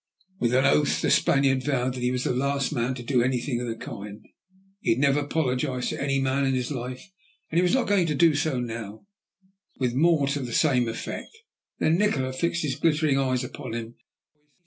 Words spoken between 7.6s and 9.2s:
was not going to do so now,